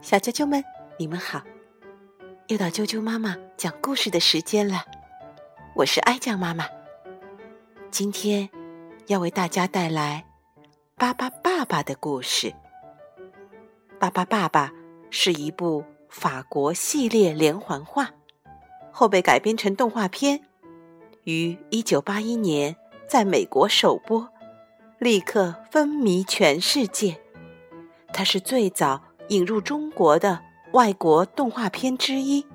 [0.00, 0.62] 小啾啾们，
[0.98, 1.42] 你们好！
[2.48, 4.84] 又到啾啾妈妈讲故事的时间了，
[5.74, 6.66] 我是爱酱妈妈。
[7.90, 8.48] 今天
[9.06, 10.24] 要为大家带来
[10.96, 12.48] 《巴巴爸爸》的故事。
[13.98, 14.68] 《巴巴爸爸》
[15.10, 18.10] 是一部法国系列连环画，
[18.92, 20.42] 后被改编成动画片，
[21.24, 22.76] 于一九八一年
[23.08, 24.28] 在美国首播，
[24.98, 27.20] 立刻风靡全世界。
[28.16, 29.02] 它是最早。
[29.30, 30.40] 引入中国的
[30.72, 32.46] 外国动画片之一，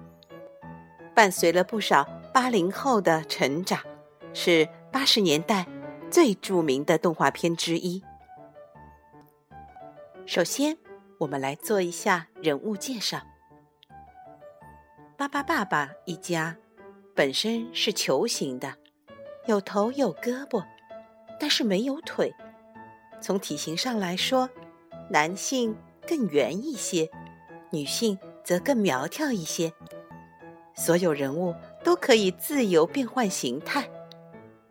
[1.13, 3.81] 伴随了不少八零后的成长，
[4.33, 5.67] 是八十年代
[6.09, 8.01] 最著名的动画片之一。
[10.25, 10.77] 首先，
[11.17, 13.19] 我们来做一下人物介绍。
[15.17, 16.55] 巴巴爸爸一家
[17.13, 18.75] 本身是球形的，
[19.45, 20.63] 有头有胳膊，
[21.37, 22.33] 但是没有腿。
[23.19, 24.49] 从体型上来说，
[25.11, 25.77] 男性。
[26.07, 27.09] 更圆一些，
[27.69, 29.71] 女性则更苗条一些。
[30.75, 33.87] 所有人物都可以自由变换形态，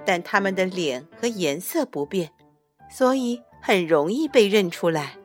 [0.04, 2.32] 但他们的脸和颜色不变，
[2.90, 5.16] 所以很容易被认出来。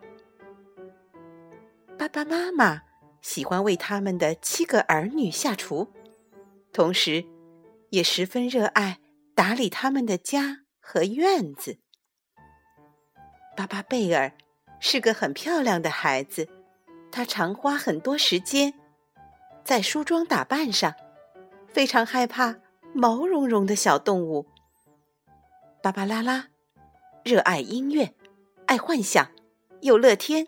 [1.97, 2.84] 爸爸妈妈
[3.20, 5.92] 喜欢为他们的七个儿女下厨，
[6.72, 7.25] 同时
[7.90, 9.00] 也十分热爱
[9.34, 11.80] 打理他们的家和院子。
[13.58, 14.31] 巴巴贝尔。
[14.88, 16.47] 是个很漂亮的孩子，
[17.11, 18.75] 他常花很多时间
[19.64, 20.94] 在梳妆打扮上，
[21.67, 22.58] 非常害怕
[22.94, 24.45] 毛茸茸的小动物。
[25.81, 26.50] 芭芭拉拉
[27.23, 28.13] 热爱音乐，
[28.67, 29.31] 爱幻想，
[29.81, 30.45] 又乐天，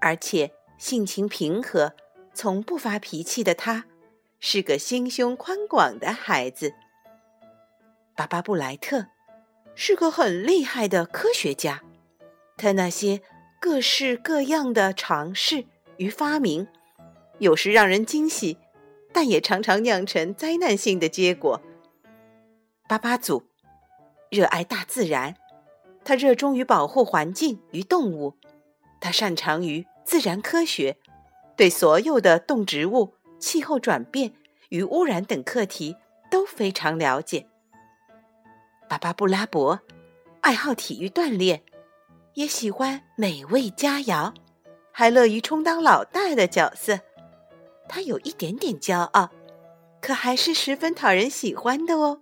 [0.00, 1.94] 而且性情平和，
[2.34, 3.86] 从不发脾气的他，
[4.38, 6.74] 是个心胸宽广的孩子。
[8.14, 9.06] 巴巴布莱特
[9.74, 11.82] 是个很厉害的科学家，
[12.58, 13.22] 他那些。
[13.58, 15.64] 各式各样的尝试
[15.96, 16.68] 与发明，
[17.38, 18.58] 有时让人惊喜，
[19.12, 21.60] 但也常常酿成灾难性的结果。
[22.88, 23.42] 巴巴祖
[24.30, 25.34] 热爱大自然，
[26.04, 28.36] 他热衷于保护环境与动物，
[29.00, 30.98] 他擅长于自然科学，
[31.56, 34.34] 对所有的动植物、气候转变
[34.68, 35.96] 与污染等课题
[36.30, 37.48] 都非常了解。
[38.88, 39.80] 巴巴布拉伯
[40.42, 41.62] 爱好体育锻炼。
[42.36, 44.34] 也喜欢美味佳肴，
[44.92, 47.00] 还乐于充当老大的角色。
[47.88, 49.30] 他有一点点骄傲，
[50.02, 52.20] 可还是十分讨人喜欢的哦。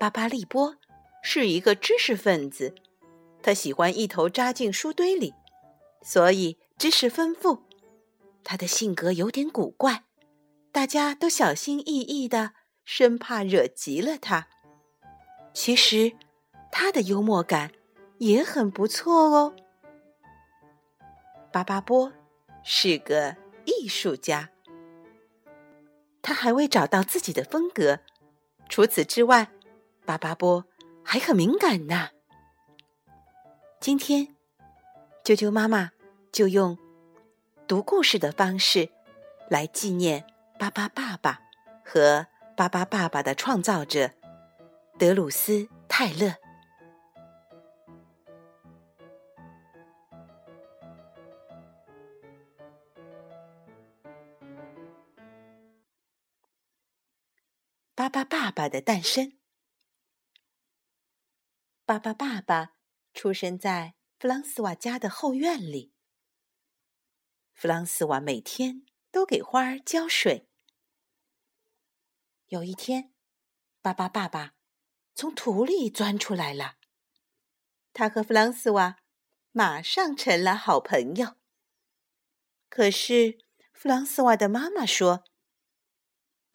[0.00, 0.74] 巴巴利波
[1.22, 2.74] 是一个知识分子，
[3.44, 5.32] 他喜欢一头扎进书堆里，
[6.02, 7.62] 所以知识丰富。
[8.42, 10.02] 他的性格有点古怪，
[10.72, 12.54] 大家都小心翼翼的，
[12.84, 14.48] 生怕惹急了他。
[15.54, 16.14] 其实，
[16.72, 17.70] 他的幽默感。
[18.18, 19.54] 也很不错哦。
[21.52, 22.12] 巴巴波
[22.62, 24.50] 是个艺术家，
[26.20, 28.00] 他还未找到自己的风格。
[28.68, 29.48] 除此之外，
[30.04, 30.64] 巴巴波
[31.02, 32.10] 还很敏感呢。
[33.80, 34.36] 今天，
[35.24, 35.92] 啾啾妈妈
[36.30, 36.76] 就用
[37.66, 38.90] 读故事的方式
[39.48, 40.26] 来纪念
[40.58, 41.40] 巴巴爸爸
[41.84, 44.10] 和巴巴爸爸的创造者
[44.98, 46.34] 德鲁斯泰勒。
[57.98, 59.36] 巴巴爸爸的诞生。
[61.84, 62.76] 巴巴爸爸
[63.12, 65.92] 出生在弗朗斯瓦家的后院里。
[67.54, 70.48] 弗朗斯瓦每天都给花儿浇水。
[72.46, 73.12] 有一天，
[73.82, 74.54] 巴巴爸爸
[75.16, 76.76] 从土里钻出来了。
[77.92, 78.98] 他和弗朗斯瓦
[79.50, 81.34] 马上成了好朋友。
[82.68, 83.40] 可是，
[83.72, 85.24] 弗朗斯瓦的妈妈说。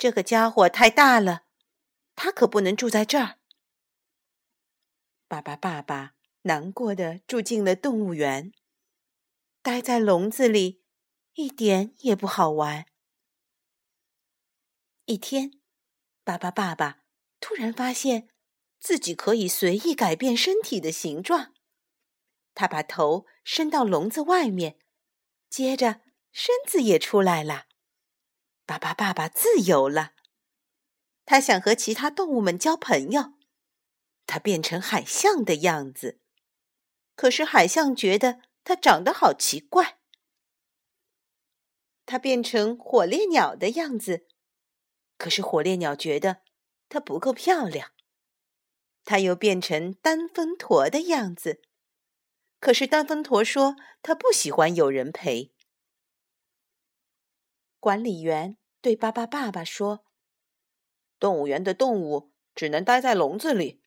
[0.03, 1.45] 这个家伙太大了，
[2.13, 3.39] 他可不能住在这儿。
[5.29, 8.51] 巴巴爸爸难过的住进了动物园，
[9.61, 10.83] 待在笼子里
[11.35, 12.85] 一点也不好玩。
[15.05, 15.61] 一天，
[16.25, 17.05] 巴巴爸爸
[17.39, 18.27] 突然发现
[18.81, 21.53] 自己可以随意改变身体的形状，
[22.53, 24.77] 他把头伸到笼子外面，
[25.49, 26.01] 接着
[26.33, 27.67] 身子也出来了。
[28.65, 30.13] 巴巴爸爸自由了，
[31.25, 33.33] 他想和其他动物们交朋友。
[34.25, 36.21] 他变成海象的样子，
[37.15, 39.99] 可是海象觉得他长得好奇怪。
[42.05, 44.27] 他变成火烈鸟的样子，
[45.17, 46.41] 可是火烈鸟觉得
[46.89, 47.91] 它不够漂亮。
[49.05, 51.61] 他又变成单峰驼的样子，
[52.59, 55.52] 可是丹峰驼说他不喜欢有人陪。
[57.83, 60.05] 管理员对巴巴爸爸说
[61.19, 63.83] ：“动物园的动物只能待在笼子里，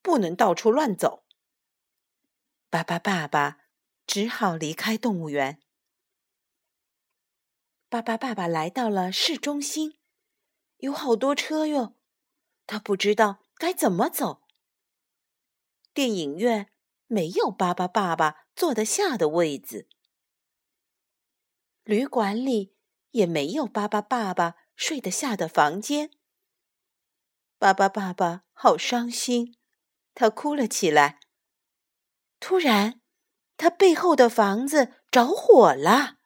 [0.00, 1.26] 不能到处乱走。”
[2.70, 3.66] 巴巴爸爸
[4.06, 5.60] 只好离开动物园。
[7.90, 9.98] 巴巴爸爸来到了市中心，
[10.78, 11.94] 有好多车哟，
[12.66, 14.44] 他不知道该怎么走。
[15.92, 16.72] 电影院
[17.06, 19.86] 没有巴巴爸爸坐得下的位子，
[21.84, 22.74] 旅馆里
[23.12, 26.10] 也没有巴巴爸爸睡得下的房间。
[27.58, 29.56] 巴巴爸爸好伤心，
[30.14, 31.20] 他哭了起来。
[32.38, 33.00] 突然，
[33.56, 36.18] 他背后的房子着火了。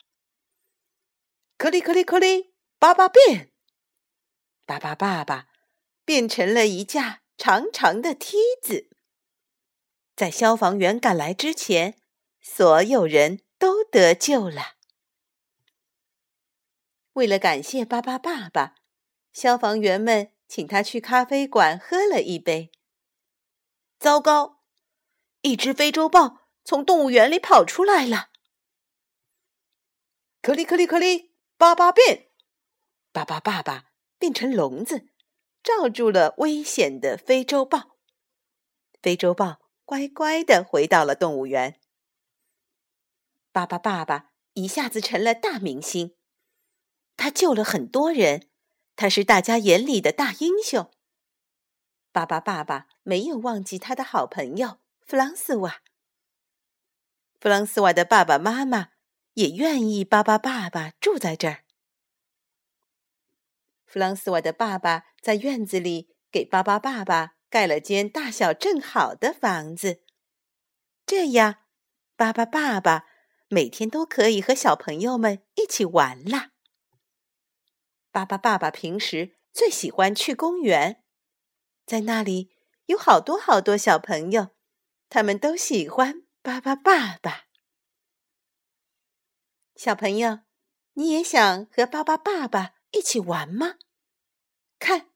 [1.57, 3.53] 克里克里克里，巴巴变！
[4.67, 5.49] 巴巴爸爸
[6.05, 8.91] 变成了一架长长的梯子。
[10.17, 12.01] 在消防员赶来之前，
[12.41, 14.80] 所有人都得救了。
[17.15, 18.77] 为了感谢巴巴爸爸，
[19.33, 22.71] 消防员们请他去咖啡馆喝了一杯。
[23.99, 24.63] 糟糕，
[25.43, 28.31] 一只非洲豹从动物园里跑出来了！
[30.41, 31.31] 克里克里克里。
[31.59, 32.31] 巴巴变，
[33.13, 35.11] 巴巴爸爸变成笼子，
[35.63, 37.99] 罩住了危险的非洲豹。
[39.03, 41.79] 非洲豹乖乖的回到了动物园。
[43.53, 46.17] 巴巴爸爸一下子成了大明星，
[47.21, 48.49] 他救了很多人，
[48.97, 50.91] 他是大家眼里的大英雄。
[52.13, 55.83] 巴巴爸爸没有忘记他的好朋友弗朗斯瓦。
[57.39, 58.89] 弗朗斯瓦的爸爸妈妈。
[59.35, 61.63] 也愿意巴巴爸爸住在这儿。
[63.87, 70.03] 弗朗斯瓦的爸爸在院子里给巴巴爸爸盖了间大小正好的房子，
[71.07, 71.63] 这样
[72.17, 73.07] 巴巴爸爸
[73.49, 76.51] 每天都可以和小朋友们一起玩啦。
[78.13, 81.05] 巴巴爸爸平时最喜欢去公园，
[81.87, 84.49] 在那里有好多好多小朋友，
[85.09, 87.47] 他们都喜欢巴巴爸爸。
[89.77, 90.41] 小朋友，
[90.95, 93.77] 你也想和巴巴爸爸一起玩吗？
[94.79, 95.11] 看，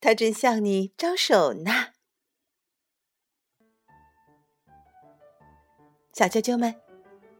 [0.00, 1.94] 他正向你招手呢。
[6.12, 6.80] 小啾啾们，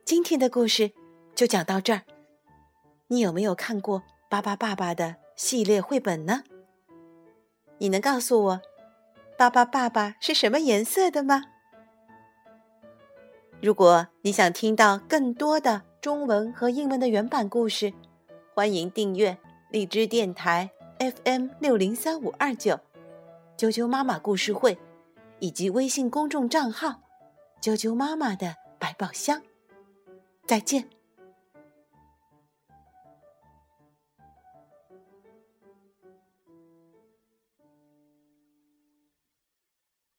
[0.05, 0.93] 今天的故事
[1.35, 2.02] 就讲到这儿。
[3.08, 4.02] 你有没有看过
[4.35, 6.43] 巴巴爸爸的系列绘本呢？
[7.79, 8.61] 你能告诉我，
[9.39, 11.45] 巴巴爸爸是什么颜色的吗？
[13.63, 17.93] 如果你想听到更多的，中文和英文的原版故事，
[18.53, 19.39] 欢迎订阅
[19.71, 22.81] 荔枝电台 FM 六零三五二九，
[23.57, 24.77] 啾啾妈妈故事会，
[25.39, 27.03] 以及微信公众账号
[27.63, 29.41] “啾啾妈妈的百宝箱”。
[30.45, 30.94] 再见。